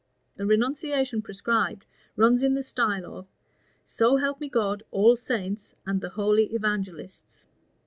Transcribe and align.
The 0.35 0.47
renunciation 0.47 1.21
prescribed 1.21 1.85
runs 2.15 2.41
in 2.41 2.55
the 2.55 2.63
style 2.63 3.05
of, 3.19 3.27
"So 3.85 4.17
help 4.17 4.41
me 4.41 4.49
God, 4.49 4.81
all 4.89 5.15
saints, 5.15 5.75
and 5.85 6.01
the 6.01 6.09
holy 6.09 6.45
evangelists." 6.55 7.45